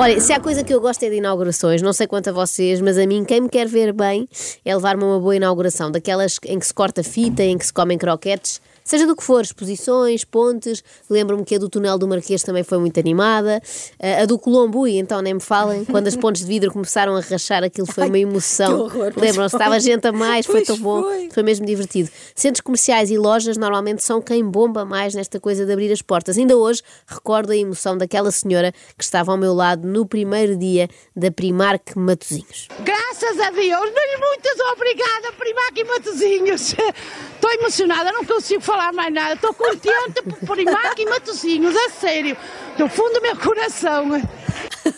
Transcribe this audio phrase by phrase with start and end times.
[0.00, 2.80] Olha, se há coisa que eu gosto é de inaugurações, não sei quanto a vocês,
[2.80, 4.28] mas a mim, quem me quer ver bem
[4.64, 7.98] é levar-me uma boa inauguração, daquelas em que se corta fita, em que se comem
[7.98, 8.60] croquetes.
[8.88, 10.82] Seja do que for, exposições, pontes.
[11.10, 13.60] Lembro-me que a do Túnel do Marquês também foi muito animada.
[14.00, 17.20] A do Colombo, e então nem me falem, quando as pontes de vidro começaram a
[17.20, 18.88] rachar, aquilo foi uma emoção.
[19.14, 21.28] Lembram-se, estava gente a mais, foi tão bom, foi.
[21.30, 22.08] foi mesmo divertido.
[22.34, 26.38] Centros comerciais e lojas normalmente são quem bomba mais nesta coisa de abrir as portas.
[26.38, 30.88] Ainda hoje recordo a emoção daquela senhora que estava ao meu lado no primeiro dia
[31.14, 32.68] da Primark Matozinhos.
[32.80, 36.74] Graças a Deus, mas muitas obrigada, Primark e Matozinhos.
[37.36, 39.34] Estou emocionada, não consigo falar mais nada.
[39.34, 42.36] Estou contente por Primark e Matozinhos, a sério.
[42.76, 44.08] Do fundo do meu coração.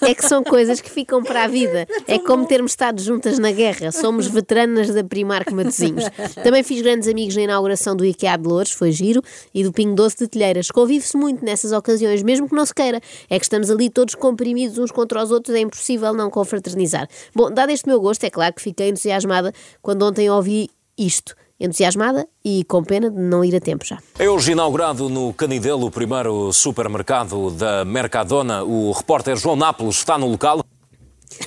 [0.03, 1.87] É que são coisas que ficam para a vida.
[2.07, 3.91] É como termos estado juntas na guerra.
[3.91, 6.05] Somos veteranas da Primark Matozinhos.
[6.43, 9.23] Também fiz grandes amigos na inauguração do IKEA de Lourdes, foi giro,
[9.53, 10.71] e do Pingo Doce de Telheiras.
[10.71, 13.01] Convive-se muito nessas ocasiões, mesmo que não se queira.
[13.29, 17.09] É que estamos ali todos comprimidos uns contra os outros, é impossível não confraternizar.
[17.35, 22.27] Bom, dado este meu gosto, é claro que fiquei entusiasmada quando ontem ouvi isto entusiasmada
[22.45, 23.99] e com pena de não ir a tempo já.
[24.19, 28.65] É hoje inaugurado no Canidelo o primeiro supermercado da Mercadona.
[28.65, 30.65] O repórter João Nápoles está no local.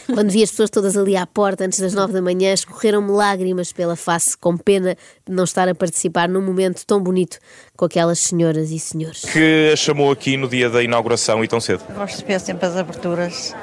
[0.06, 3.74] Quando vi as pessoas todas ali à porta antes das nove da manhã, escorreram-me lágrimas
[3.74, 4.96] pela face, com pena
[5.28, 7.38] de não estar a participar num momento tão bonito
[7.76, 9.22] com aquelas senhoras e senhores.
[9.26, 11.84] Que a chamou aqui no dia da inauguração e tão cedo?
[11.96, 13.54] Gosto de ver sempre as aberturas,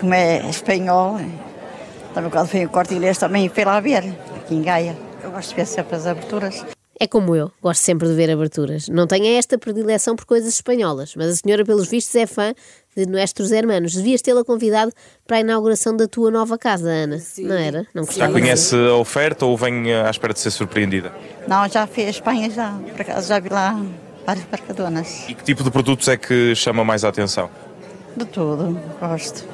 [0.00, 1.20] como é espanhol.
[2.14, 4.04] Também quando foi o Corte Inglês também fui lá ver,
[4.36, 5.07] aqui em Gaia.
[5.22, 6.64] Eu gosto de ver sempre as aberturas.
[7.00, 8.88] É como eu, gosto sempre de ver aberturas.
[8.88, 12.52] Não tenho esta predileção por coisas espanholas, mas a senhora, pelos vistos, é fã
[12.96, 13.94] de Nuestros Hermanos.
[13.94, 14.92] Devias tê-la convidado
[15.24, 17.18] para a inauguração da tua nova casa, Ana.
[17.18, 17.44] Sim.
[17.44, 17.86] Não era?
[17.94, 21.12] Não já conhece a oferta ou vem à espera de ser surpreendida?
[21.46, 22.72] Não, já fui a Espanha, já.
[22.72, 23.80] Por acaso já vi lá
[24.26, 25.24] várias mercadonas.
[25.28, 27.48] E que tipo de produtos é que chama mais a atenção?
[28.16, 29.46] De tudo, gosto.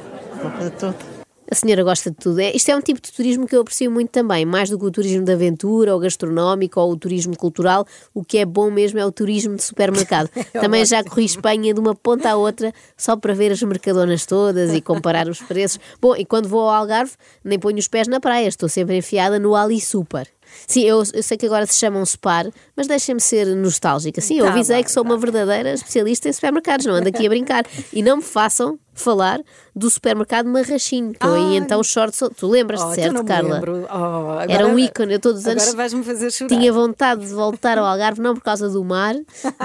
[0.61, 1.13] De tudo.
[1.50, 2.41] A senhora gosta de tudo.
[2.41, 4.84] É, isto é um tipo de turismo que eu aprecio muito também, mais do que
[4.84, 7.87] o turismo de aventura, ou gastronómico, ou o turismo cultural.
[8.15, 10.31] O que é bom mesmo é o turismo de supermercado.
[10.53, 14.72] também já corri Espanha de uma ponta à outra só para ver as mercadonas todas
[14.72, 15.78] e comparar os preços.
[16.00, 17.12] Bom, e quando vou ao Algarve,
[17.44, 20.28] nem ponho os pés na praia, estou sempre enfiada no Ali Super.
[20.66, 22.47] Sim, eu, eu, sei que agora se chamam SPAR,
[22.77, 24.21] mas deixem-me ser nostálgica.
[24.21, 27.27] Sim, eu tá avisei que sou tá uma verdadeira especialista em supermercados, não ando aqui
[27.27, 27.65] a brincar.
[27.93, 29.41] E não me façam falar
[29.75, 32.21] do supermercado Marrachinho, que eu aí então shorts.
[32.37, 33.60] Tu lembras de oh, certo, Carla?
[33.66, 35.75] Oh, agora, Era um ícone, eu todos os anos
[36.05, 36.49] fazer chorar.
[36.49, 39.15] tinha vontade de voltar ao Algarve, não por causa do mar,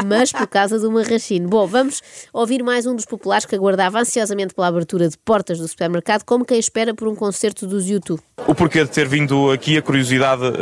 [0.05, 1.47] mas por causa do Marrachinho.
[1.47, 2.01] Bom, vamos
[2.33, 6.43] ouvir mais um dos populares que aguardava ansiosamente pela abertura de portas do supermercado, como
[6.43, 8.21] quem espera por um concerto dos YouTube.
[8.47, 10.53] O porquê de ter vindo aqui, a curiosidade uh,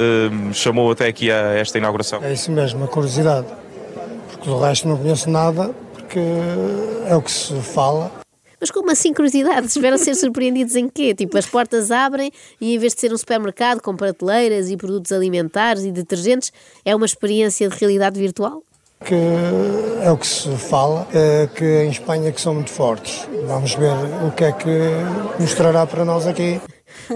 [0.54, 2.24] chamou até aqui a esta inauguração?
[2.24, 3.48] É isso mesmo, a curiosidade.
[4.32, 6.20] Porque do resto não conheço nada, porque
[7.08, 8.12] é o que se fala.
[8.60, 11.14] Mas com uma sincrosidade, esperam ser surpreendidos em quê?
[11.14, 15.12] Tipo, as portas abrem e em vez de ser um supermercado com prateleiras e produtos
[15.12, 16.52] alimentares e detergentes,
[16.84, 18.64] é uma experiência de realidade virtual?
[19.06, 19.16] Que
[20.02, 23.28] é o que se fala, é que em Espanha que são muito fortes.
[23.46, 23.94] Vamos ver
[24.28, 24.70] o que é que
[25.40, 26.60] mostrará para nós aqui.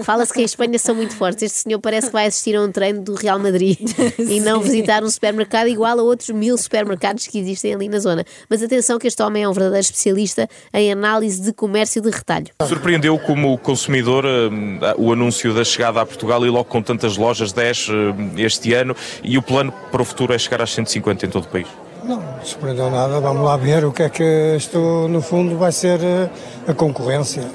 [0.02, 1.42] Fala-se que em Espanha são muito fortes.
[1.42, 3.78] Este senhor parece que vai assistir a um treino do Real Madrid
[4.18, 8.24] e não visitar um supermercado igual a outros mil supermercados que existem ali na zona.
[8.48, 12.48] Mas atenção que este homem é um verdadeiro especialista em análise de comércio de retalho.
[12.66, 17.52] Surpreendeu como consumidor hum, o anúncio da chegada a Portugal e logo com tantas lojas,
[17.52, 17.94] 10 hum,
[18.36, 21.48] este ano, e o plano para o futuro é chegar às 150 em todo o
[21.48, 21.68] país?
[22.04, 23.20] Não, não surpreendeu nada.
[23.20, 26.28] Vamos lá ver o que é que isto, no fundo, vai ser eh,
[26.66, 27.48] a concorrência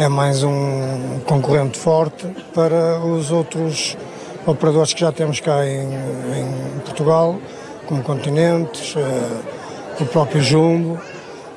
[0.00, 3.98] é mais um concorrente forte para os outros
[4.46, 7.38] operadores que já temos cá em, em Portugal,
[7.84, 10.98] como Continentes, uh, o próprio Jumbo,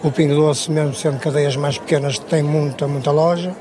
[0.03, 3.55] o Pingo Doce, mesmo sendo cadeias mais pequenas, tem muita, muita loja.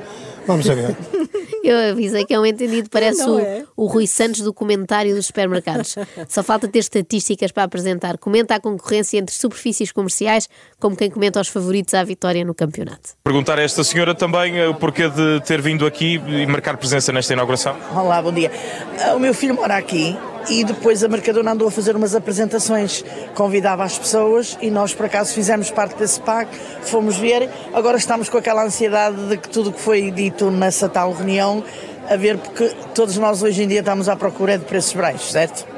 [0.48, 0.96] Vamos a ver.
[1.62, 3.64] Eu avisei que é um entendido, parece o, é.
[3.76, 5.94] o Rui Santos do comentário dos supermercados.
[6.28, 8.18] Só falta ter estatísticas para apresentar.
[8.18, 10.48] Comenta a concorrência entre superfícies comerciais,
[10.80, 13.10] como quem comenta os favoritos à vitória no campeonato.
[13.22, 17.12] Perguntar a esta senhora também eh, o porquê de ter vindo aqui e marcar presença
[17.12, 17.76] nesta inauguração.
[17.94, 18.50] Olá, bom dia.
[18.98, 20.16] Ah, o meu filho mora aqui
[20.48, 23.04] e depois a Mercadona andou a fazer umas apresentações,
[23.34, 26.50] convidava as pessoas e nós por acaso fizemos parte desse pack,
[26.82, 30.88] fomos ver, agora estamos com aquela ansiedade de que tudo o que foi dito nessa
[30.88, 31.64] tal reunião,
[32.08, 35.72] a ver porque todos nós hoje em dia estamos à procura de preços baixos, certo?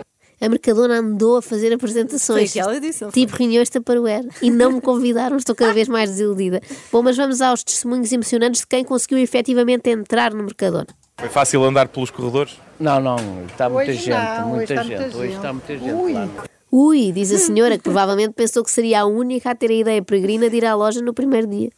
[0.44, 2.50] a Mercadona andou a fazer apresentações.
[2.50, 3.06] Foi que ela disse.
[3.12, 4.28] Tipo reuniões de Tupperware.
[4.42, 6.60] E não me convidaram, estou cada vez mais desiludida.
[6.92, 10.88] Bom, mas vamos aos testemunhos emocionantes de quem conseguiu efetivamente entrar no Mercadona.
[11.16, 12.58] Foi fácil andar pelos corredores?
[12.78, 13.16] Não, não,
[13.46, 15.00] está muita hoje gente, não, muita, hoje gente.
[15.00, 15.92] Muita hoje está muita gente.
[15.92, 16.12] Ui.
[16.12, 16.30] Claro.
[16.70, 20.02] Ui, diz a senhora que provavelmente pensou que seria a única a ter a ideia
[20.02, 21.70] peregrina de ir à loja no primeiro dia.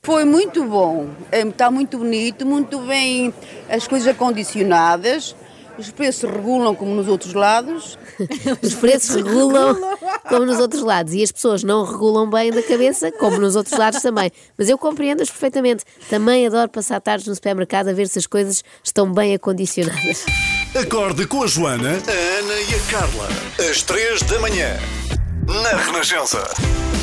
[0.00, 3.34] Foi muito bom, está muito bonito, muito bem
[3.68, 5.34] as coisas acondicionadas.
[5.76, 7.98] Os preços regulam como nos outros lados.
[8.62, 9.76] Os preços regulam
[10.28, 11.12] como nos outros lados.
[11.14, 14.30] E as pessoas não regulam bem da cabeça, como nos outros lados também.
[14.56, 15.84] Mas eu compreendo-as perfeitamente.
[16.08, 20.24] Também adoro passar tardes no supermercado a ver se as coisas estão bem acondicionadas.
[20.74, 23.28] Acorde com a Joana, a Ana e a Carla.
[23.70, 24.76] Às três da manhã.
[25.46, 26.93] Na Renascença.